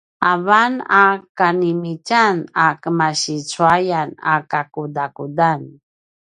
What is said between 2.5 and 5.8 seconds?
a kemasi cuayan a kakudakudan